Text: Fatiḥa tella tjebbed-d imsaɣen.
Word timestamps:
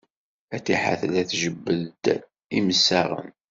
Fatiḥa 0.49 0.93
tella 1.01 1.21
tjebbed-d 1.29 2.05
imsaɣen. 2.57 3.31